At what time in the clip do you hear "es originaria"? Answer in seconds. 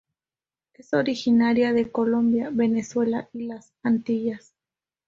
0.73-1.73